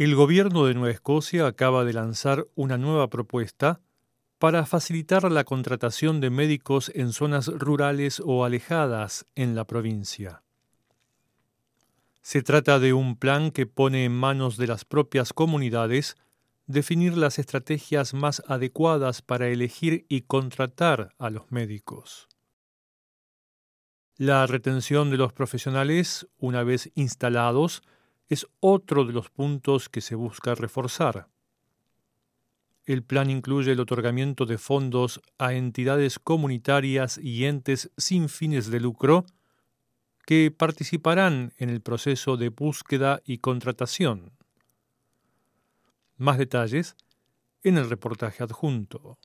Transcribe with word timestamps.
El 0.00 0.14
gobierno 0.14 0.64
de 0.64 0.72
Nueva 0.72 0.94
Escocia 0.94 1.46
acaba 1.46 1.84
de 1.84 1.92
lanzar 1.92 2.48
una 2.54 2.78
nueva 2.78 3.10
propuesta 3.10 3.82
para 4.38 4.64
facilitar 4.64 5.30
la 5.30 5.44
contratación 5.44 6.22
de 6.22 6.30
médicos 6.30 6.90
en 6.94 7.12
zonas 7.12 7.48
rurales 7.48 8.22
o 8.24 8.46
alejadas 8.46 9.26
en 9.34 9.54
la 9.54 9.66
provincia. 9.66 10.42
Se 12.22 12.40
trata 12.40 12.78
de 12.78 12.94
un 12.94 13.14
plan 13.14 13.50
que 13.50 13.66
pone 13.66 14.06
en 14.06 14.12
manos 14.12 14.56
de 14.56 14.68
las 14.68 14.86
propias 14.86 15.34
comunidades 15.34 16.16
definir 16.66 17.14
las 17.18 17.38
estrategias 17.38 18.14
más 18.14 18.42
adecuadas 18.46 19.20
para 19.20 19.48
elegir 19.48 20.06
y 20.08 20.22
contratar 20.22 21.14
a 21.18 21.28
los 21.28 21.52
médicos. 21.52 22.26
La 24.16 24.46
retención 24.46 25.10
de 25.10 25.18
los 25.18 25.34
profesionales, 25.34 26.26
una 26.38 26.62
vez 26.62 26.90
instalados, 26.94 27.82
es 28.30 28.46
otro 28.60 29.04
de 29.04 29.12
los 29.12 29.28
puntos 29.28 29.88
que 29.88 30.00
se 30.00 30.14
busca 30.14 30.54
reforzar. 30.54 31.28
El 32.86 33.02
plan 33.02 33.28
incluye 33.28 33.72
el 33.72 33.80
otorgamiento 33.80 34.46
de 34.46 34.56
fondos 34.56 35.20
a 35.36 35.52
entidades 35.52 36.18
comunitarias 36.18 37.18
y 37.18 37.44
entes 37.44 37.90
sin 37.96 38.28
fines 38.28 38.70
de 38.70 38.80
lucro 38.80 39.26
que 40.24 40.50
participarán 40.50 41.52
en 41.58 41.70
el 41.70 41.80
proceso 41.82 42.36
de 42.36 42.50
búsqueda 42.50 43.20
y 43.24 43.38
contratación. 43.38 44.32
Más 46.16 46.38
detalles 46.38 46.96
en 47.64 47.78
el 47.78 47.90
reportaje 47.90 48.44
adjunto. 48.44 49.18